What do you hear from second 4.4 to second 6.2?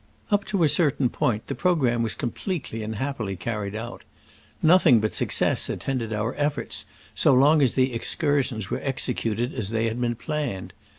Nothing but success attended